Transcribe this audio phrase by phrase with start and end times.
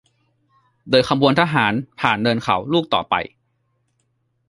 [0.89, 3.15] เดินขบวนทหารผ่านเนินเขาลูกต่อไป